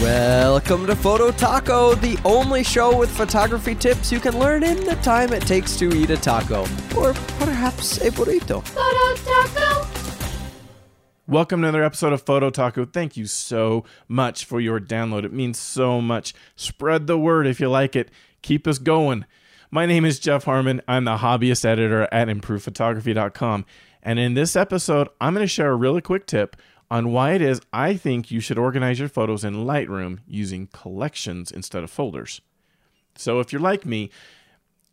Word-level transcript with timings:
Welcome 0.00 0.86
to 0.86 0.96
Photo 0.96 1.30
Taco, 1.30 1.94
the 1.94 2.18
only 2.24 2.64
show 2.64 2.96
with 2.96 3.10
photography 3.10 3.74
tips 3.74 4.10
you 4.10 4.18
can 4.18 4.38
learn 4.38 4.62
in 4.62 4.82
the 4.86 4.94
time 5.02 5.30
it 5.34 5.42
takes 5.42 5.76
to 5.76 5.94
eat 5.94 6.08
a 6.08 6.16
taco, 6.16 6.62
or 6.96 7.12
perhaps 7.38 7.98
a 7.98 8.10
burrito. 8.10 8.66
Photo 8.66 9.22
Taco. 9.30 9.86
Welcome 11.26 11.60
to 11.60 11.68
another 11.68 11.84
episode 11.84 12.14
of 12.14 12.22
Photo 12.22 12.48
Taco. 12.48 12.86
Thank 12.86 13.18
you 13.18 13.26
so 13.26 13.84
much 14.08 14.46
for 14.46 14.58
your 14.58 14.80
download. 14.80 15.24
It 15.24 15.34
means 15.34 15.58
so 15.58 16.00
much. 16.00 16.32
Spread 16.56 17.06
the 17.06 17.18
word 17.18 17.46
if 17.46 17.60
you 17.60 17.68
like 17.68 17.94
it. 17.94 18.10
Keep 18.40 18.66
us 18.66 18.78
going. 18.78 19.26
My 19.70 19.84
name 19.84 20.06
is 20.06 20.18
Jeff 20.18 20.44
Harmon. 20.44 20.80
I'm 20.88 21.04
the 21.04 21.18
hobbyist 21.18 21.66
editor 21.66 22.08
at 22.10 22.28
improvephotography.com. 22.28 23.66
And 24.02 24.18
in 24.18 24.32
this 24.32 24.56
episode, 24.56 25.08
I'm 25.20 25.34
going 25.34 25.44
to 25.44 25.46
share 25.46 25.70
a 25.70 25.76
really 25.76 26.00
quick 26.00 26.26
tip 26.26 26.56
on 26.90 27.12
why 27.12 27.32
it 27.32 27.42
is 27.42 27.60
I 27.72 27.94
think 27.94 28.30
you 28.30 28.40
should 28.40 28.58
organize 28.58 28.98
your 28.98 29.08
photos 29.08 29.44
in 29.44 29.64
Lightroom 29.64 30.18
using 30.26 30.66
collections 30.68 31.50
instead 31.50 31.84
of 31.84 31.90
folders. 31.90 32.40
So 33.16 33.40
if 33.40 33.52
you're 33.52 33.60
like 33.60 33.86
me, 33.86 34.10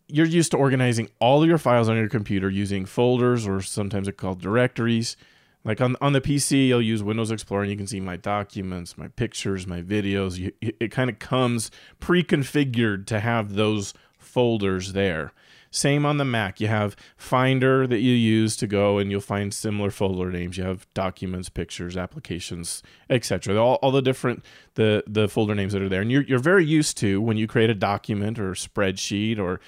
you're 0.07 0.25
used 0.25 0.51
to 0.51 0.57
organizing 0.57 1.09
all 1.19 1.41
of 1.41 1.49
your 1.49 1.57
files 1.57 1.89
on 1.89 1.97
your 1.97 2.09
computer 2.09 2.49
using 2.49 2.85
folders 2.85 3.47
or 3.47 3.61
sometimes 3.61 4.07
it's 4.07 4.19
called 4.19 4.41
directories. 4.41 5.17
Like 5.63 5.81
on, 5.81 5.97
on 5.99 6.13
the 6.13 6.21
PC, 6.21 6.67
you'll 6.67 6.81
use 6.81 7.03
Windows 7.03 7.31
Explorer 7.31 7.63
and 7.63 7.71
you 7.71 7.77
can 7.77 7.87
see 7.87 7.99
my 7.99 8.15
documents, 8.15 8.97
my 8.97 9.09
pictures, 9.09 9.67
my 9.67 9.81
videos. 9.81 10.37
You, 10.37 10.53
it 10.61 10.91
kind 10.91 11.09
of 11.09 11.19
comes 11.19 11.71
pre 11.99 12.23
configured 12.23 13.05
to 13.07 13.19
have 13.19 13.55
those 13.55 13.93
folders 14.17 14.93
there. 14.93 15.33
Same 15.77 16.05
on 16.05 16.17
the 16.17 16.25
Mac. 16.25 16.59
You 16.59 16.67
have 16.67 16.95
Finder 17.15 17.87
that 17.87 17.99
you 17.99 18.13
use 18.13 18.55
to 18.57 18.67
go 18.67 18.97
and 18.97 19.11
you'll 19.11 19.21
find 19.21 19.53
similar 19.53 19.91
folder 19.91 20.31
names. 20.31 20.57
You 20.57 20.63
have 20.63 20.87
documents, 20.93 21.49
pictures, 21.49 21.95
applications, 21.95 22.83
etc. 23.09 23.55
All, 23.57 23.75
all 23.75 23.91
the 23.91 24.01
different 24.01 24.43
the 24.75 25.03
the 25.07 25.27
folder 25.27 25.55
names 25.55 25.73
that 25.73 25.81
are 25.81 25.89
there. 25.89 26.01
And 26.01 26.11
you're 26.11 26.23
you're 26.23 26.39
very 26.39 26.65
used 26.65 26.97
to 26.97 27.21
when 27.21 27.37
you 27.37 27.47
create 27.47 27.69
a 27.69 27.75
document 27.75 28.39
or 28.39 28.51
a 28.51 28.55
spreadsheet 28.55 29.39
or 29.39 29.59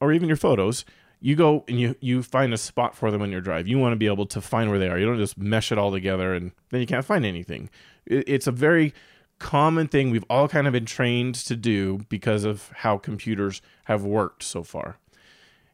or 0.00 0.12
even 0.12 0.28
your 0.28 0.36
photos, 0.36 0.84
you 1.20 1.34
go 1.34 1.64
and 1.68 1.80
you 1.80 1.96
you 2.00 2.22
find 2.22 2.54
a 2.54 2.58
spot 2.58 2.94
for 2.94 3.10
them 3.10 3.22
on 3.22 3.32
your 3.32 3.40
drive. 3.40 3.66
You 3.66 3.78
want 3.78 3.92
to 3.92 3.96
be 3.96 4.06
able 4.06 4.26
to 4.26 4.40
find 4.40 4.70
where 4.70 4.78
they 4.78 4.88
are. 4.88 4.98
You 4.98 5.06
don't 5.06 5.18
just 5.18 5.38
mesh 5.38 5.72
it 5.72 5.78
all 5.78 5.90
together 5.90 6.34
and 6.34 6.52
then 6.70 6.80
you 6.80 6.86
can't 6.86 7.04
find 7.04 7.26
anything. 7.26 7.70
It, 8.06 8.24
it's 8.28 8.46
a 8.46 8.52
very 8.52 8.94
common 9.38 9.88
thing 9.88 10.10
we've 10.10 10.24
all 10.30 10.48
kind 10.48 10.66
of 10.66 10.72
been 10.72 10.86
trained 10.86 11.34
to 11.34 11.56
do 11.56 12.00
because 12.08 12.44
of 12.44 12.70
how 12.76 12.96
computers 12.96 13.60
have 13.84 14.04
worked 14.04 14.42
so 14.42 14.62
far. 14.62 14.98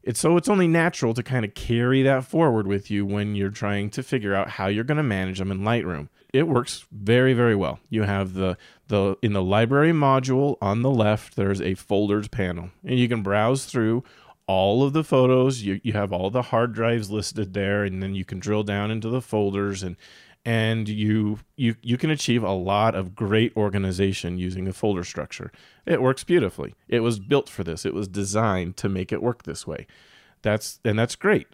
It's 0.02 0.18
so 0.20 0.36
it's 0.36 0.48
only 0.48 0.66
natural 0.66 1.14
to 1.14 1.22
kind 1.22 1.44
of 1.44 1.54
carry 1.54 2.02
that 2.02 2.24
forward 2.24 2.66
with 2.66 2.90
you 2.90 3.06
when 3.06 3.34
you're 3.34 3.50
trying 3.50 3.90
to 3.90 4.02
figure 4.02 4.34
out 4.34 4.50
how 4.50 4.66
you're 4.66 4.84
going 4.84 4.96
to 4.96 5.02
manage 5.02 5.38
them 5.38 5.50
in 5.52 5.60
Lightroom. 5.60 6.08
It 6.32 6.48
works 6.48 6.86
very 6.90 7.34
very 7.34 7.54
well. 7.54 7.78
You 7.88 8.02
have 8.02 8.34
the 8.34 8.56
the 8.88 9.16
in 9.22 9.32
the 9.32 9.42
library 9.42 9.92
module 9.92 10.56
on 10.60 10.82
the 10.82 10.90
left 10.90 11.36
there's 11.36 11.60
a 11.60 11.74
folders 11.74 12.28
panel 12.28 12.70
and 12.84 12.98
you 12.98 13.08
can 13.08 13.22
browse 13.22 13.64
through 13.64 14.02
all 14.46 14.82
of 14.82 14.92
the 14.92 15.04
photos. 15.04 15.62
You 15.62 15.80
you 15.84 15.92
have 15.92 16.12
all 16.12 16.30
the 16.30 16.42
hard 16.42 16.72
drives 16.72 17.10
listed 17.10 17.52
there 17.54 17.84
and 17.84 18.02
then 18.02 18.14
you 18.14 18.24
can 18.24 18.40
drill 18.40 18.64
down 18.64 18.90
into 18.90 19.08
the 19.08 19.22
folders 19.22 19.82
and 19.82 19.96
and 20.44 20.88
you 20.88 21.38
you 21.56 21.76
you 21.82 21.96
can 21.96 22.10
achieve 22.10 22.42
a 22.42 22.52
lot 22.52 22.94
of 22.94 23.14
great 23.14 23.56
organization 23.56 24.38
using 24.38 24.66
a 24.66 24.72
folder 24.72 25.04
structure. 25.04 25.52
It 25.86 26.02
works 26.02 26.24
beautifully. 26.24 26.74
It 26.88 27.00
was 27.00 27.20
built 27.20 27.48
for 27.48 27.62
this. 27.62 27.86
It 27.86 27.94
was 27.94 28.08
designed 28.08 28.76
to 28.78 28.88
make 28.88 29.12
it 29.12 29.22
work 29.22 29.44
this 29.44 29.66
way. 29.66 29.86
That's 30.42 30.80
and 30.84 30.98
that's 30.98 31.14
great 31.14 31.48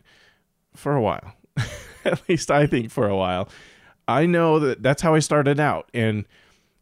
for 0.75 0.95
a 0.95 1.03
while. 1.03 1.35
At 2.05 2.27
least 2.29 2.51
I 2.51 2.67
think 2.67 2.91
for 2.91 3.09
a 3.09 3.17
while. 3.17 3.49
I 4.07 4.25
know 4.25 4.59
that 4.59 4.83
that's 4.83 5.03
how 5.03 5.15
I 5.15 5.19
started 5.19 5.61
out 5.61 5.91
and 5.93 6.25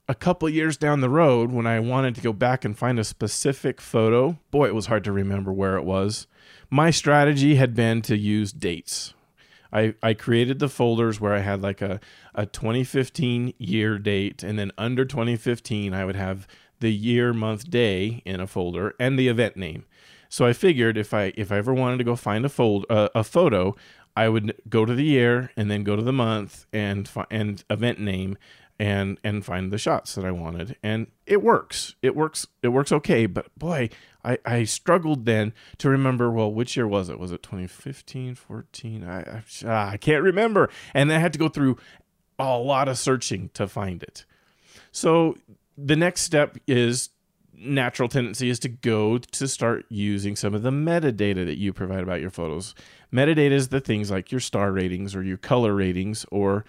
a 0.08 0.14
couple 0.14 0.48
years 0.48 0.76
down 0.76 1.00
the 1.00 1.10
road 1.10 1.50
when 1.50 1.66
I 1.66 1.80
wanted 1.80 2.14
to 2.14 2.20
go 2.20 2.32
back 2.32 2.64
and 2.64 2.78
find 2.78 3.00
a 3.00 3.02
specific 3.02 3.80
photo, 3.80 4.38
boy, 4.52 4.68
it 4.68 4.74
was 4.74 4.86
hard 4.86 5.02
to 5.04 5.10
remember 5.10 5.52
where 5.52 5.76
it 5.76 5.84
was. 5.84 6.28
My 6.70 6.92
strategy 6.92 7.56
had 7.56 7.74
been 7.74 8.02
to 8.02 8.16
use 8.16 8.52
dates 8.52 9.14
I, 9.76 9.94
I 10.02 10.14
created 10.14 10.58
the 10.58 10.70
folders 10.70 11.20
where 11.20 11.34
I 11.34 11.40
had 11.40 11.60
like 11.60 11.82
a, 11.82 12.00
a 12.34 12.46
2015 12.46 13.52
year 13.58 13.98
date, 13.98 14.42
and 14.42 14.58
then 14.58 14.72
under 14.78 15.04
2015, 15.04 15.92
I 15.92 16.04
would 16.06 16.16
have 16.16 16.48
the 16.80 16.92
year, 16.92 17.34
month, 17.34 17.70
day 17.70 18.22
in 18.24 18.40
a 18.40 18.46
folder 18.46 18.94
and 18.98 19.18
the 19.18 19.28
event 19.28 19.56
name. 19.56 19.84
So 20.30 20.46
I 20.46 20.54
figured 20.54 20.96
if 20.96 21.12
I 21.12 21.32
if 21.36 21.52
I 21.52 21.58
ever 21.58 21.74
wanted 21.74 21.98
to 21.98 22.04
go 22.04 22.16
find 22.16 22.44
a 22.44 22.48
fold 22.48 22.86
uh, 22.88 23.10
a 23.14 23.22
photo, 23.22 23.76
I 24.16 24.28
would 24.30 24.56
go 24.68 24.86
to 24.86 24.94
the 24.94 25.04
year 25.04 25.52
and 25.56 25.70
then 25.70 25.84
go 25.84 25.94
to 25.94 26.02
the 26.02 26.12
month 26.12 26.66
and 26.72 27.08
and 27.30 27.62
event 27.68 28.00
name 28.00 28.38
and 28.78 29.18
and 29.22 29.44
find 29.44 29.70
the 29.70 29.78
shots 29.78 30.14
that 30.14 30.24
I 30.24 30.30
wanted. 30.30 30.76
And 30.82 31.08
it 31.26 31.42
works. 31.42 31.94
It 32.02 32.16
works. 32.16 32.46
It 32.62 32.68
works 32.68 32.92
okay. 32.92 33.26
But 33.26 33.56
boy, 33.58 33.90
I, 34.26 34.38
I 34.44 34.64
struggled 34.64 35.24
then 35.24 35.52
to 35.78 35.88
remember. 35.88 36.30
Well, 36.30 36.52
which 36.52 36.76
year 36.76 36.88
was 36.88 37.08
it? 37.08 37.18
Was 37.18 37.32
it 37.32 37.42
2015, 37.42 38.34
14? 38.34 39.04
I 39.04 39.20
I, 39.20 39.42
ah, 39.64 39.90
I 39.90 39.96
can't 39.96 40.22
remember. 40.22 40.68
And 40.92 41.12
I 41.12 41.18
had 41.18 41.32
to 41.32 41.38
go 41.38 41.48
through 41.48 41.78
a 42.38 42.58
lot 42.58 42.88
of 42.88 42.98
searching 42.98 43.50
to 43.54 43.68
find 43.68 44.02
it. 44.02 44.24
So 44.92 45.36
the 45.78 45.96
next 45.96 46.22
step 46.22 46.56
is 46.66 47.10
natural 47.58 48.08
tendency 48.08 48.50
is 48.50 48.58
to 48.60 48.68
go 48.68 49.18
to 49.18 49.48
start 49.48 49.86
using 49.88 50.36
some 50.36 50.54
of 50.54 50.62
the 50.62 50.70
metadata 50.70 51.46
that 51.46 51.58
you 51.58 51.72
provide 51.72 52.02
about 52.02 52.20
your 52.20 52.30
photos. 52.30 52.74
Metadata 53.12 53.52
is 53.52 53.68
the 53.68 53.80
things 53.80 54.10
like 54.10 54.30
your 54.30 54.40
star 54.40 54.72
ratings 54.72 55.14
or 55.14 55.22
your 55.22 55.38
color 55.38 55.74
ratings 55.74 56.26
or 56.30 56.64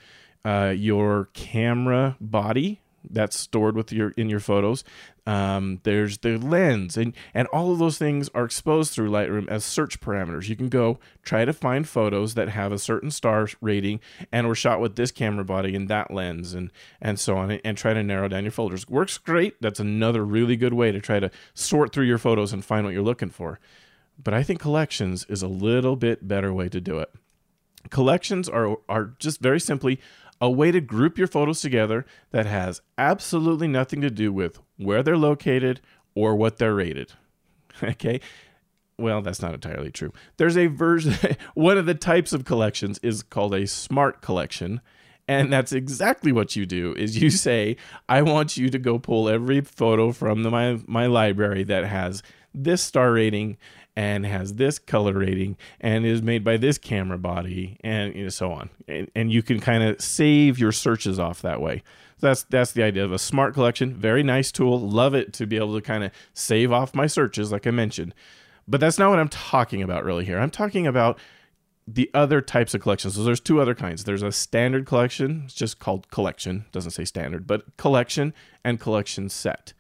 uh, 0.46 0.74
your 0.76 1.30
camera 1.34 2.16
body 2.22 2.82
that's 3.10 3.38
stored 3.38 3.76
with 3.76 3.92
your 3.92 4.12
in 4.12 4.30
your 4.30 4.40
photos. 4.40 4.84
Um, 5.28 5.82
there's 5.84 6.20
the 6.20 6.38
lens, 6.38 6.96
and 6.96 7.14
and 7.34 7.50
all 7.50 7.74
of 7.74 7.80
those 7.80 7.98
things 7.98 8.30
are 8.34 8.46
exposed 8.46 8.94
through 8.94 9.10
Lightroom 9.10 9.50
as 9.50 9.66
search 9.66 10.00
parameters. 10.00 10.48
You 10.48 10.56
can 10.56 10.70
go 10.70 11.00
try 11.22 11.44
to 11.44 11.52
find 11.52 11.86
photos 11.86 12.34
that 12.36 12.48
have 12.48 12.72
a 12.72 12.80
certain 12.80 13.12
star 13.12 13.50
rating 13.60 14.00
and 14.32 14.48
were 14.48 14.56
shot 14.56 14.80
with 14.80 14.96
this 14.96 15.12
camera 15.12 15.44
body 15.44 15.76
and 15.76 15.90
that 15.90 16.12
lens, 16.12 16.54
and 16.54 16.72
and 17.02 17.20
so 17.20 17.36
on, 17.36 17.52
and 17.52 17.78
try 17.78 17.94
to 17.94 18.02
narrow 18.02 18.30
down 18.30 18.46
your 18.46 18.52
folders. 18.52 18.88
Works 18.88 19.18
great. 19.18 19.62
That's 19.62 19.82
another 19.82 20.24
really 20.26 20.56
good 20.56 20.74
way 20.74 20.94
to 20.94 21.02
try 21.02 21.20
to 21.20 21.30
sort 21.54 21.92
through 21.92 22.06
your 22.06 22.18
photos 22.18 22.54
and 22.54 22.64
find 22.64 22.86
what 22.86 22.94
you're 22.94 23.04
looking 23.04 23.30
for. 23.30 23.60
But 24.18 24.34
I 24.34 24.44
think 24.44 24.62
collections 24.62 25.26
is 25.28 25.42
a 25.42 25.50
little 25.50 25.98
bit 25.98 26.26
better 26.26 26.54
way 26.54 26.70
to 26.70 26.80
do 26.80 27.00
it. 27.00 27.14
Collections 27.90 28.48
are 28.48 28.78
are 28.88 29.14
just 29.20 29.42
very 29.42 29.60
simply 29.60 30.00
a 30.40 30.50
way 30.50 30.72
to 30.72 30.82
group 30.82 31.18
your 31.18 31.28
photos 31.28 31.62
together 31.62 32.06
that 32.32 32.46
has 32.46 32.82
absolutely 32.98 33.68
nothing 33.68 34.02
to 34.02 34.10
do 34.10 34.32
with 34.32 34.60
where 34.78 35.04
they're 35.04 35.18
located 35.18 35.82
or 36.16 36.36
what 36.36 36.58
they're 36.58 36.76
rated. 36.76 37.14
okay? 37.84 38.20
Well, 39.00 39.22
that's 39.22 39.42
not 39.42 39.54
entirely 39.54 39.92
true. 39.92 40.12
There's 40.38 40.58
a 40.58 40.68
version, 40.68 41.16
one 41.54 41.78
of 41.78 41.86
the 41.86 41.94
types 41.94 42.34
of 42.34 42.46
collections 42.46 43.00
is 43.04 43.24
called 43.24 43.54
a 43.54 43.68
smart 43.68 44.22
collection. 44.22 44.82
And 45.28 45.52
that's 45.52 45.74
exactly 45.74 46.32
what 46.32 46.56
you 46.56 46.66
do 46.66 46.94
is 46.94 47.22
you 47.22 47.30
say, 47.32 47.78
I 48.08 48.22
want 48.22 48.58
you 48.58 48.70
to 48.70 48.80
go 48.80 48.98
pull 48.98 49.30
every 49.30 49.62
photo 49.62 50.12
from 50.12 50.44
the, 50.44 50.50
my, 50.50 50.80
my 50.88 51.06
library 51.06 51.64
that 51.66 51.86
has 51.86 52.24
this 52.54 52.82
star 52.82 53.12
rating 53.12 53.58
and 53.98 54.28
has 54.28 54.54
this 54.54 54.78
color 54.78 55.14
rating 55.14 55.58
and 55.82 56.06
is 56.06 56.22
made 56.22 56.44
by 56.44 56.56
this 56.56 56.78
camera 56.78 57.18
body 57.18 57.78
and 57.84 58.14
you 58.14 58.24
know, 58.24 58.30
so 58.30 58.52
on. 58.52 58.70
And, 58.88 59.10
and 59.16 59.32
you 59.32 59.42
can 59.42 59.60
kind 59.60 59.82
of 59.84 60.00
save 60.00 60.60
your 60.60 60.72
searches 60.72 61.18
off 61.18 61.42
that 61.42 61.60
way. 61.60 61.82
that's 62.20 62.44
that's 62.44 62.74
the 62.74 62.84
idea 62.84 63.04
of 63.04 63.12
a 63.12 63.18
smart 63.18 63.56
collection. 63.56 63.96
Very 63.96 64.22
nice 64.22 64.52
tool. 64.52 64.80
Love 64.80 65.16
it 65.16 65.34
to 65.34 65.48
be 65.48 65.58
able 65.58 65.74
to 65.74 65.82
kind 65.82 66.04
of 66.04 66.12
save 66.36 66.72
off 66.72 66.94
my 66.94 67.08
searches, 67.08 67.52
like 67.52 67.66
I 67.66 67.72
mentioned. 67.72 68.14
But 68.68 68.82
that's 68.82 69.00
not 69.00 69.10
what 69.10 69.18
I'm 69.18 69.30
talking 69.30 69.82
about 69.82 70.06
really 70.06 70.26
here. 70.26 70.38
I'm 70.38 70.52
talking 70.52 70.86
about 70.86 71.18
the 71.88 72.12
other 72.14 72.40
types 72.40 72.76
of 72.76 72.82
collections. 72.82 73.16
So 73.16 73.24
there's 73.24 73.40
two 73.40 73.60
other 73.60 73.74
kinds. 73.74 74.04
There's 74.04 74.22
a 74.22 74.32
standard 74.32 74.86
collection, 74.86 75.44
it's 75.46 75.56
just 75.56 75.80
called 75.80 76.12
collection, 76.12 76.66
doesn't 76.72 76.92
say 76.92 77.06
standard, 77.06 77.48
but 77.48 77.78
collection 77.78 78.36
and 78.64 78.80
collection 78.80 79.28
set. 79.30 79.74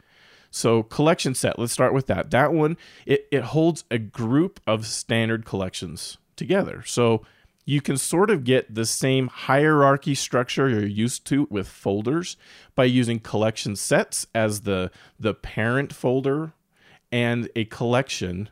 So 0.57 0.81
collection 0.81 1.35
set, 1.35 1.59
let's 1.59 1.71
start 1.71 1.93
with 1.93 2.07
that. 2.07 2.31
That 2.31 2.51
one, 2.51 2.77
it, 3.05 3.27
it 3.31 3.43
holds 3.43 3.83
a 3.91 3.99
group 3.99 4.59
of 4.65 4.87
standard 4.87 5.45
collections 5.45 6.17
together. 6.35 6.83
So 6.85 7.23
you 7.63 7.79
can 7.79 7.95
sort 7.97 8.31
of 8.31 8.43
get 8.43 8.73
the 8.73 8.85
same 8.85 9.27
hierarchy 9.27 10.15
structure 10.15 10.67
you're 10.67 10.85
used 10.85 11.25
to 11.27 11.47
with 11.51 11.67
folders 11.67 12.37
by 12.75 12.85
using 12.85 13.19
collection 13.19 13.75
sets 13.75 14.25
as 14.33 14.61
the 14.61 14.89
the 15.19 15.33
parent 15.33 15.93
folder 15.93 16.53
and 17.11 17.49
a 17.55 17.65
collection 17.65 18.49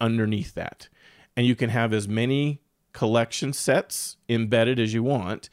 underneath 0.00 0.54
that. 0.54 0.88
And 1.36 1.44
you 1.44 1.56
can 1.56 1.70
have 1.70 1.92
as 1.92 2.06
many 2.06 2.60
collection 2.92 3.52
sets 3.52 4.16
embedded 4.28 4.78
as 4.78 4.94
you 4.94 5.02
want. 5.02 5.50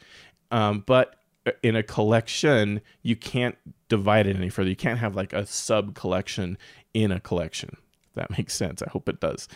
Um, 0.52 0.84
but 0.86 1.16
in 1.64 1.76
a 1.76 1.84
collection, 1.84 2.82
you 3.02 3.16
can't 3.16 3.58
divide 3.90 4.28
it 4.28 4.36
any 4.36 4.50
further. 4.50 4.70
You 4.70 4.76
can't 4.76 5.00
have 5.00 5.16
like 5.16 5.34
a 5.34 5.46
sub 5.46 5.96
collection 5.96 6.58
in 6.94 7.12
a 7.12 7.20
collection. 7.20 7.78
that 8.16 8.32
makes 8.38 8.54
sense. 8.56 8.82
I 8.82 8.90
hope 8.90 9.10
it 9.10 9.20
does. 9.20 9.48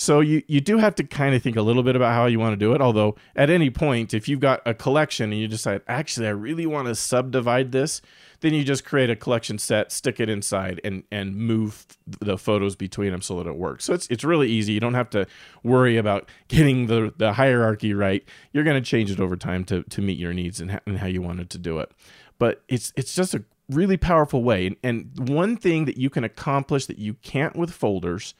So 0.00 0.20
you, 0.20 0.44
you 0.46 0.60
do 0.60 0.78
have 0.78 0.94
to 0.94 1.02
kind 1.02 1.34
of 1.34 1.42
think 1.42 1.56
a 1.56 1.62
little 1.62 1.82
bit 1.82 1.96
about 1.96 2.14
how 2.14 2.26
you 2.26 2.38
want 2.38 2.52
to 2.52 2.56
do 2.56 2.72
it. 2.72 2.80
Although 2.80 3.16
at 3.34 3.50
any 3.50 3.68
point, 3.68 4.14
if 4.14 4.28
you've 4.28 4.38
got 4.38 4.62
a 4.64 4.72
collection 4.72 5.32
and 5.32 5.40
you 5.40 5.48
decide, 5.48 5.82
actually, 5.88 6.28
I 6.28 6.30
really 6.30 6.66
want 6.66 6.86
to 6.86 6.94
subdivide 6.94 7.72
this, 7.72 8.00
then 8.38 8.54
you 8.54 8.62
just 8.62 8.84
create 8.84 9.10
a 9.10 9.16
collection 9.16 9.58
set, 9.58 9.90
stick 9.90 10.20
it 10.20 10.28
inside, 10.28 10.80
and 10.84 11.02
and 11.10 11.34
move 11.34 11.84
the 12.20 12.38
photos 12.38 12.76
between 12.76 13.10
them 13.10 13.20
so 13.20 13.42
that 13.42 13.50
it 13.50 13.56
works. 13.56 13.86
So 13.86 13.92
it's 13.92 14.06
it's 14.06 14.22
really 14.22 14.48
easy. 14.48 14.72
You 14.72 14.78
don't 14.78 14.94
have 14.94 15.10
to 15.10 15.26
worry 15.64 15.96
about 15.96 16.28
getting 16.46 16.86
the 16.86 17.12
the 17.16 17.32
hierarchy 17.32 17.92
right. 17.92 18.22
You're 18.52 18.62
going 18.62 18.80
to 18.80 18.88
change 18.88 19.10
it 19.10 19.18
over 19.18 19.36
time 19.36 19.64
to 19.64 19.82
to 19.82 20.00
meet 20.00 20.16
your 20.16 20.32
needs 20.32 20.60
and, 20.60 20.70
ha- 20.70 20.80
and 20.86 20.98
how 20.98 21.08
you 21.08 21.22
wanted 21.22 21.50
to 21.50 21.58
do 21.58 21.80
it. 21.80 21.90
But 22.38 22.62
it's 22.68 22.92
it's 22.96 23.16
just 23.16 23.34
a 23.34 23.42
really 23.68 23.96
powerful 23.96 24.44
way. 24.44 24.68
And, 24.68 24.76
and 24.84 25.28
one 25.28 25.56
thing 25.56 25.86
that 25.86 25.96
you 25.96 26.08
can 26.08 26.22
accomplish 26.22 26.86
that 26.86 26.98
you 26.98 27.14
can't 27.14 27.56
with 27.56 27.72
folders 27.72 28.34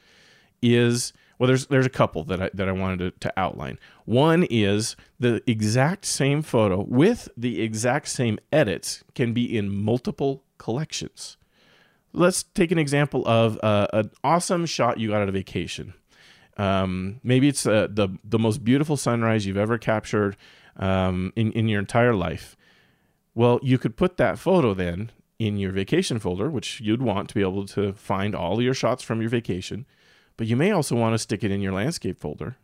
is 0.61 1.11
well, 1.39 1.47
there's 1.47 1.67
there's 1.67 1.85
a 1.85 1.89
couple 1.89 2.25
that 2.25 2.41
I 2.41 2.49
that 2.53 2.67
I 2.67 2.73
wanted 2.73 2.99
to, 2.99 3.29
to 3.29 3.39
outline. 3.39 3.79
One 4.03 4.45
is 4.49 4.97
the 5.19 5.41
exact 5.49 6.05
same 6.05 6.41
photo 6.41 6.81
with 6.81 7.29
the 7.37 7.61
exact 7.61 8.09
same 8.09 8.39
edits 8.51 9.05
can 9.15 9.33
be 9.33 9.57
in 9.57 9.73
multiple 9.73 10.43
collections. 10.57 11.37
Let's 12.11 12.43
take 12.43 12.71
an 12.71 12.77
example 12.77 13.25
of 13.25 13.57
uh, 13.63 13.87
an 13.93 14.11
awesome 14.21 14.65
shot 14.65 14.99
you 14.99 15.09
got 15.09 15.21
at 15.21 15.29
a 15.29 15.31
vacation. 15.31 15.93
Um, 16.57 17.21
maybe 17.23 17.47
it's 17.47 17.65
uh, 17.65 17.87
the 17.89 18.09
the 18.25 18.39
most 18.39 18.65
beautiful 18.65 18.97
sunrise 18.97 19.45
you've 19.45 19.57
ever 19.57 19.77
captured 19.77 20.35
um, 20.75 21.31
in 21.37 21.53
in 21.53 21.69
your 21.69 21.79
entire 21.79 22.13
life. 22.13 22.57
Well, 23.33 23.61
you 23.63 23.77
could 23.77 23.95
put 23.95 24.17
that 24.17 24.37
photo 24.37 24.73
then 24.73 25.11
in 25.37 25.55
your 25.55 25.71
vacation 25.71 26.19
folder, 26.19 26.49
which 26.49 26.81
you'd 26.81 27.01
want 27.01 27.29
to 27.29 27.35
be 27.35 27.41
able 27.41 27.65
to 27.67 27.93
find 27.93 28.35
all 28.35 28.61
your 28.61 28.73
shots 28.73 29.01
from 29.03 29.21
your 29.21 29.29
vacation 29.29 29.85
but 30.39 30.47
you 30.47 30.55
may 30.55 30.71
also 30.71 30.95
want 30.95 31.13
to 31.13 31.19
stick 31.19 31.43
it 31.43 31.51
in 31.51 31.59
your 31.59 31.73
landscape 31.73 32.17
folder. 32.17 32.55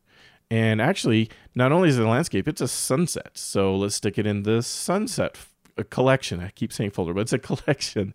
And 0.50 0.82
actually, 0.82 1.30
not 1.56 1.74
only 1.74 1.90
is 1.90 2.00
it 2.00 2.06
a 2.06 2.08
landscape, 2.08 2.48
it's 2.48 2.62
a 2.62 2.70
sunset. 2.70 3.32
So 3.34 3.76
let's 3.76 3.96
stick 3.96 4.18
it 4.18 4.26
in 4.26 4.44
the 4.44 4.64
sunset 4.64 5.38
uh, 5.78 5.84
collection. 5.90 6.40
I 6.40 6.52
keep 6.52 6.72
saying 6.72 6.92
folder, 6.92 7.14
but 7.14 7.20
it's 7.20 7.34
a 7.34 7.38
collection. 7.54 8.14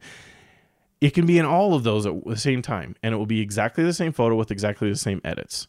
It 1.02 1.10
can 1.10 1.26
be 1.26 1.38
in 1.38 1.44
all 1.44 1.74
of 1.74 1.82
those 1.82 2.06
at 2.06 2.24
the 2.24 2.38
same 2.38 2.62
time, 2.62 2.96
and 3.02 3.14
it 3.14 3.18
will 3.18 3.26
be 3.26 3.42
exactly 3.42 3.84
the 3.84 3.92
same 3.92 4.12
photo 4.12 4.34
with 4.34 4.50
exactly 4.50 4.88
the 4.88 4.96
same 4.96 5.20
edits. 5.24 5.68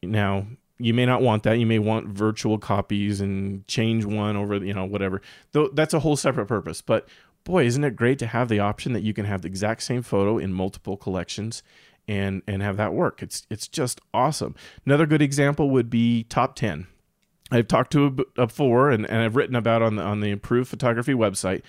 Now, 0.00 0.46
you 0.78 0.94
may 0.94 1.04
not 1.04 1.20
want 1.20 1.42
that. 1.42 1.58
You 1.58 1.66
may 1.66 1.80
want 1.80 2.06
virtual 2.06 2.56
copies 2.56 3.20
and 3.20 3.66
change 3.66 4.04
one 4.04 4.36
over, 4.36 4.64
you 4.64 4.74
know, 4.74 4.84
whatever. 4.84 5.22
Though 5.50 5.70
that's 5.70 5.92
a 5.92 5.98
whole 5.98 6.14
separate 6.14 6.46
purpose. 6.46 6.82
But 6.82 7.08
boy, 7.42 7.64
isn't 7.64 7.82
it 7.82 7.96
great 7.96 8.20
to 8.20 8.28
have 8.28 8.48
the 8.48 8.60
option 8.60 8.92
that 8.92 9.02
you 9.02 9.12
can 9.12 9.24
have 9.24 9.42
the 9.42 9.48
exact 9.48 9.82
same 9.82 10.02
photo 10.02 10.38
in 10.38 10.52
multiple 10.52 10.96
collections 10.96 11.64
and 12.08 12.42
and 12.46 12.62
have 12.62 12.76
that 12.78 12.94
work. 12.94 13.22
It's 13.22 13.46
it's 13.50 13.68
just 13.68 14.00
awesome. 14.12 14.54
Another 14.84 15.06
good 15.06 15.22
example 15.22 15.70
would 15.70 15.90
be 15.90 16.24
top 16.24 16.56
10. 16.56 16.86
I've 17.50 17.68
talked 17.68 17.92
to 17.92 18.26
before 18.34 18.90
and, 18.90 19.08
and 19.08 19.22
I've 19.22 19.36
written 19.36 19.54
about 19.54 19.82
on 19.82 19.96
the 19.96 20.02
on 20.02 20.20
the 20.20 20.30
improved 20.30 20.68
photography 20.68 21.14
website 21.14 21.62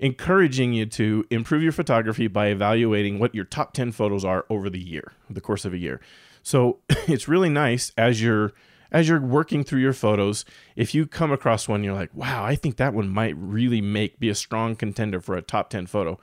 encouraging 0.00 0.72
you 0.72 0.86
to 0.86 1.26
improve 1.30 1.62
your 1.62 1.72
photography 1.72 2.26
by 2.26 2.46
evaluating 2.46 3.18
what 3.18 3.34
your 3.34 3.44
top 3.44 3.74
10 3.74 3.92
photos 3.92 4.24
are 4.24 4.46
over 4.48 4.70
the 4.70 4.80
year, 4.80 5.12
the 5.28 5.42
course 5.42 5.66
of 5.66 5.74
a 5.74 5.78
year. 5.78 6.00
So 6.42 6.78
it's 7.06 7.28
really 7.28 7.50
nice 7.50 7.92
as 7.96 8.22
you're 8.22 8.52
as 8.92 9.08
you're 9.08 9.20
working 9.20 9.62
through 9.62 9.78
your 9.78 9.92
photos, 9.92 10.44
if 10.74 10.96
you 10.96 11.06
come 11.06 11.30
across 11.30 11.68
one 11.68 11.84
you're 11.84 11.94
like, 11.94 12.10
"Wow, 12.14 12.44
I 12.44 12.56
think 12.56 12.76
that 12.76 12.94
one 12.94 13.08
might 13.08 13.36
really 13.36 13.80
make 13.80 14.18
be 14.18 14.28
a 14.28 14.34
strong 14.34 14.74
contender 14.74 15.20
for 15.20 15.36
a 15.36 15.42
top 15.42 15.70
10 15.70 15.86
photo." 15.86 16.18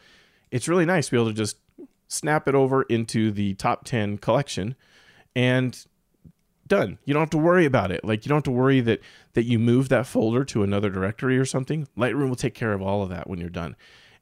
It's 0.52 0.68
really 0.68 0.86
nice 0.86 1.06
to 1.06 1.12
be 1.12 1.18
able 1.18 1.30
to 1.30 1.34
just 1.34 1.58
snap 2.08 2.48
it 2.48 2.56
over 2.56 2.84
into 2.84 3.32
the 3.32 3.54
top 3.56 3.84
10 3.86 4.18
collection 4.18 4.76
and 5.36 5.86
done. 6.68 6.98
You 7.06 7.14
don't 7.14 7.22
have 7.22 7.30
to 7.32 7.38
worry 7.38 7.66
about 7.66 7.92
it. 7.92 8.04
Like 8.04 8.26
you 8.26 8.30
don't 8.30 8.38
have 8.38 8.44
to 8.44 8.52
worry 8.52 8.82
that 8.82 9.02
that 9.34 9.46
you 9.46 9.60
move 9.60 9.90
that 9.90 10.06
folder 10.06 10.44
to 10.46 10.64
another 10.64 10.90
directory 10.90 11.38
or 11.38 11.46
something. 11.46 11.88
Lightroom 11.98 12.30
will 12.30 12.36
take 12.36 12.54
care 12.54 12.74
of 12.74 12.82
all 12.82 13.04
of 13.04 13.10
that 13.10 13.30
when 13.30 13.40
you're 13.40 13.50
done. 13.50 13.76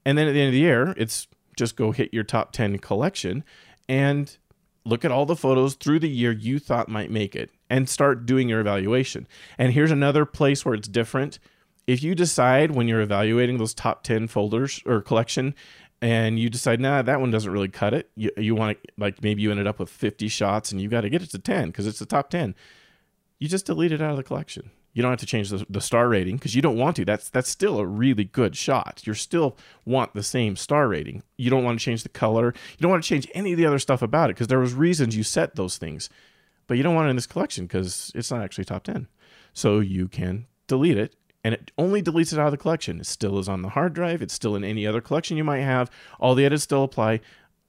And 0.04 0.16
then 0.16 0.28
at 0.28 0.32
the 0.32 0.40
end 0.40 0.48
of 0.48 0.52
the 0.52 0.60
year, 0.60 0.94
it's 0.96 1.26
just 1.56 1.76
go 1.76 1.90
hit 1.90 2.14
your 2.14 2.24
top 2.24 2.52
10 2.52 2.78
collection 2.78 3.42
and 3.88 4.36
look 4.84 5.04
at 5.04 5.10
all 5.10 5.26
the 5.26 5.34
photos 5.34 5.74
through 5.74 5.98
the 5.98 6.08
year 6.08 6.30
you 6.30 6.58
thought 6.58 6.88
might 6.88 7.10
make 7.10 7.34
it 7.34 7.50
and 7.68 7.88
start 7.88 8.26
doing 8.26 8.48
your 8.48 8.60
evaluation. 8.60 9.26
And 9.58 9.72
here's 9.72 9.90
another 9.90 10.24
place 10.24 10.64
where 10.64 10.74
it's 10.74 10.86
different. 10.86 11.38
If 11.86 12.02
you 12.02 12.14
decide 12.14 12.72
when 12.72 12.88
you're 12.88 13.00
evaluating 13.00 13.58
those 13.58 13.74
top 13.74 14.02
10 14.04 14.28
folders 14.28 14.80
or 14.86 15.00
collection 15.00 15.54
and 16.06 16.38
you 16.38 16.48
decide, 16.48 16.80
nah, 16.80 17.02
that 17.02 17.20
one 17.20 17.32
doesn't 17.32 17.50
really 17.50 17.66
cut 17.66 17.92
it. 17.92 18.10
You, 18.14 18.30
you 18.36 18.54
want 18.54 18.80
to, 18.80 18.92
like, 18.96 19.24
maybe 19.24 19.42
you 19.42 19.50
ended 19.50 19.66
up 19.66 19.80
with 19.80 19.90
50 19.90 20.28
shots 20.28 20.70
and 20.70 20.80
you 20.80 20.88
got 20.88 21.00
to 21.00 21.10
get 21.10 21.20
it 21.20 21.30
to 21.30 21.38
10 21.40 21.66
because 21.66 21.84
it's 21.84 21.98
the 21.98 22.06
top 22.06 22.30
10. 22.30 22.54
You 23.40 23.48
just 23.48 23.66
delete 23.66 23.90
it 23.90 24.00
out 24.00 24.12
of 24.12 24.16
the 24.16 24.22
collection. 24.22 24.70
You 24.92 25.02
don't 25.02 25.10
have 25.10 25.18
to 25.18 25.26
change 25.26 25.50
the, 25.50 25.66
the 25.68 25.80
star 25.80 26.08
rating 26.08 26.36
because 26.36 26.54
you 26.54 26.62
don't 26.62 26.78
want 26.78 26.94
to. 26.96 27.04
That's 27.04 27.28
that's 27.28 27.50
still 27.50 27.80
a 27.80 27.84
really 27.84 28.22
good 28.22 28.56
shot. 28.56 29.02
You 29.04 29.14
still 29.14 29.56
want 29.84 30.14
the 30.14 30.22
same 30.22 30.54
star 30.54 30.86
rating. 30.86 31.24
You 31.36 31.50
don't 31.50 31.64
want 31.64 31.80
to 31.80 31.84
change 31.84 32.04
the 32.04 32.08
color. 32.08 32.54
You 32.78 32.82
don't 32.82 32.92
want 32.92 33.02
to 33.02 33.08
change 33.08 33.28
any 33.34 33.50
of 33.50 33.58
the 33.58 33.66
other 33.66 33.80
stuff 33.80 34.00
about 34.00 34.30
it 34.30 34.36
because 34.36 34.46
there 34.46 34.60
was 34.60 34.74
reasons 34.74 35.16
you 35.16 35.24
set 35.24 35.56
those 35.56 35.76
things, 35.76 36.08
but 36.68 36.78
you 36.78 36.84
don't 36.84 36.94
want 36.94 37.08
it 37.08 37.10
in 37.10 37.16
this 37.16 37.26
collection 37.26 37.66
because 37.66 38.12
it's 38.14 38.30
not 38.30 38.42
actually 38.42 38.64
top 38.64 38.84
ten. 38.84 39.08
So 39.52 39.80
you 39.80 40.06
can 40.08 40.46
delete 40.68 40.96
it 40.96 41.16
and 41.46 41.54
it 41.54 41.70
only 41.78 42.02
deletes 42.02 42.32
it 42.32 42.40
out 42.40 42.46
of 42.46 42.50
the 42.50 42.56
collection. 42.56 42.98
It 42.98 43.06
still 43.06 43.38
is 43.38 43.48
on 43.48 43.62
the 43.62 43.68
hard 43.68 43.94
drive. 43.94 44.20
It's 44.20 44.34
still 44.34 44.56
in 44.56 44.64
any 44.64 44.84
other 44.84 45.00
collection 45.00 45.36
you 45.36 45.44
might 45.44 45.60
have. 45.60 45.88
All 46.18 46.34
the 46.34 46.44
edits 46.44 46.64
still 46.64 46.82
apply. 46.82 47.20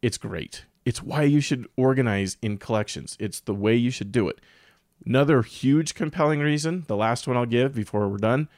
It's 0.02 0.18
great. 0.18 0.66
It's 0.84 1.04
why 1.04 1.22
you 1.22 1.42
should 1.42 1.68
organize 1.78 2.38
in 2.42 2.58
collections. 2.58 3.16
It's 3.20 3.40
the 3.40 3.54
way 3.54 3.76
you 3.76 3.92
should 3.92 4.12
do 4.12 4.30
it. 4.30 4.42
Another 5.06 5.44
huge 5.44 5.94
compelling 5.94 6.40
reason, 6.40 6.86
the 6.88 6.96
last 6.96 7.28
one 7.28 7.38
I'll 7.38 7.46
give 7.46 7.76
before 7.76 8.10
we're 8.10 8.18
done 8.18 8.50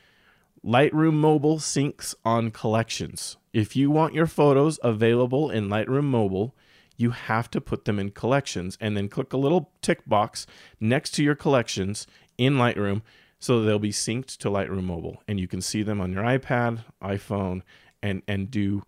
Lightroom 0.65 1.15
Mobile 1.15 1.57
syncs 1.57 2.15
on 2.23 2.49
collections. 2.49 3.35
If 3.51 3.75
you 3.75 3.91
want 3.91 4.13
your 4.13 4.25
photos 4.25 4.79
available 4.83 5.49
in 5.49 5.67
Lightroom 5.67 6.05
Mobile, 6.05 6.55
you 6.95 7.11
have 7.11 7.51
to 7.51 7.59
put 7.59 7.83
them 7.83 7.99
in 7.99 8.11
collections 8.11 8.77
and 8.79 8.95
then 8.95 9.09
click 9.09 9.33
a 9.33 9.37
little 9.37 9.73
tick 9.81 10.07
box 10.07 10.47
next 10.79 11.11
to 11.15 11.23
your 11.23 11.35
collections 11.35 12.07
in 12.37 12.53
Lightroom 12.53 13.01
so 13.39 13.61
they'll 13.61 13.79
be 13.79 13.91
synced 13.91 14.37
to 14.37 14.49
Lightroom 14.49 14.83
Mobile, 14.83 15.23
and 15.27 15.39
you 15.39 15.47
can 15.47 15.61
see 15.61 15.83
them 15.83 16.01
on 16.01 16.11
your 16.13 16.23
iPad, 16.23 16.83
iPhone, 17.01 17.61
and 18.01 18.21
and 18.27 18.51
do 18.51 18.83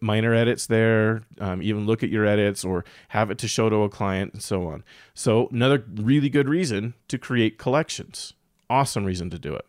minor 0.00 0.34
edits 0.34 0.66
there, 0.66 1.22
um, 1.40 1.62
even 1.62 1.86
look 1.86 2.02
at 2.02 2.08
your 2.08 2.24
edits 2.24 2.64
or 2.64 2.84
have 3.08 3.30
it 3.30 3.38
to 3.38 3.48
show 3.48 3.68
to 3.68 3.76
a 3.82 3.88
client 3.88 4.32
and 4.32 4.42
so 4.42 4.68
on. 4.68 4.84
So 5.14 5.48
another 5.50 5.84
really 5.96 6.28
good 6.28 6.48
reason 6.48 6.94
to 7.08 7.18
create 7.18 7.58
collections. 7.58 8.34
Awesome 8.70 9.04
reason 9.04 9.30
to 9.30 9.38
do 9.38 9.54
it. 9.54 9.66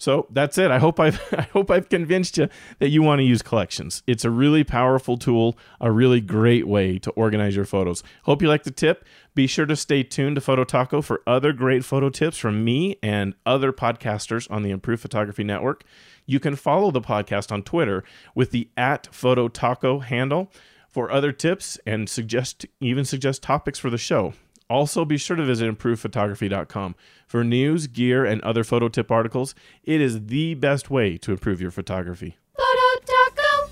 So 0.00 0.26
that's 0.30 0.56
it. 0.56 0.70
I 0.70 0.78
hope 0.78 0.98
I've 0.98 1.20
I 1.36 1.42
hope 1.42 1.70
I've 1.70 1.90
convinced 1.90 2.38
you 2.38 2.48
that 2.78 2.88
you 2.88 3.02
want 3.02 3.18
to 3.18 3.24
use 3.24 3.42
collections. 3.42 4.02
It's 4.06 4.24
a 4.24 4.30
really 4.30 4.64
powerful 4.64 5.18
tool, 5.18 5.58
a 5.78 5.92
really 5.92 6.22
great 6.22 6.66
way 6.66 6.98
to 7.00 7.10
organize 7.10 7.54
your 7.54 7.66
photos. 7.66 8.02
Hope 8.24 8.40
you 8.40 8.48
like 8.48 8.64
the 8.64 8.70
tip. 8.70 9.04
Be 9.34 9.46
sure 9.46 9.66
to 9.66 9.76
stay 9.76 10.02
tuned 10.02 10.36
to 10.36 10.40
Photo 10.40 10.64
Taco 10.64 11.02
for 11.02 11.22
other 11.26 11.52
great 11.52 11.84
photo 11.84 12.08
tips 12.08 12.38
from 12.38 12.64
me 12.64 12.96
and 13.02 13.34
other 13.44 13.72
podcasters 13.72 14.50
on 14.50 14.62
the 14.62 14.70
Improve 14.70 15.00
Photography 15.00 15.44
Network. 15.44 15.84
You 16.24 16.40
can 16.40 16.56
follow 16.56 16.90
the 16.90 17.02
podcast 17.02 17.52
on 17.52 17.62
Twitter 17.62 18.02
with 18.34 18.52
the 18.52 18.70
at 18.78 19.06
Photo 19.14 19.48
Taco 19.48 19.98
handle 19.98 20.50
for 20.88 21.10
other 21.10 21.30
tips 21.30 21.78
and 21.86 22.08
suggest 22.08 22.64
even 22.80 23.04
suggest 23.04 23.42
topics 23.42 23.78
for 23.78 23.90
the 23.90 23.98
show. 23.98 24.32
Also, 24.70 25.04
be 25.04 25.18
sure 25.18 25.36
to 25.36 25.44
visit 25.44 25.68
improvephotography.com 25.68 26.94
for 27.26 27.42
news, 27.42 27.88
gear, 27.88 28.24
and 28.24 28.40
other 28.42 28.62
photo 28.62 28.88
tip 28.88 29.10
articles. 29.10 29.52
It 29.82 30.00
is 30.00 30.26
the 30.26 30.54
best 30.54 30.88
way 30.88 31.18
to 31.18 31.32
improve 31.32 31.60
your 31.60 31.72
photography. 31.72 32.36
Photo 32.56 33.04
Taco! 33.04 33.70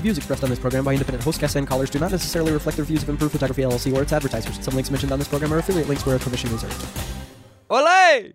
Views 0.00 0.16
expressed 0.16 0.44
on 0.44 0.50
this 0.50 0.60
program 0.60 0.84
by 0.84 0.92
independent 0.92 1.24
host 1.24 1.40
guests 1.40 1.56
and 1.56 1.66
callers 1.66 1.90
do 1.90 1.98
not 1.98 2.12
necessarily 2.12 2.52
reflect 2.52 2.78
the 2.78 2.84
views 2.84 3.02
of 3.02 3.08
Improve 3.08 3.32
Photography 3.32 3.62
LLC 3.62 3.92
or 3.92 4.02
its 4.02 4.12
advertisers. 4.12 4.64
Some 4.64 4.74
links 4.74 4.90
mentioned 4.90 5.10
on 5.10 5.18
this 5.18 5.26
program 5.26 5.52
are 5.52 5.58
affiliate 5.58 5.88
links 5.88 6.06
where 6.06 6.14
a 6.14 6.18
permission 6.20 6.52
reserved. 6.52 6.86
Olay! 7.68 8.32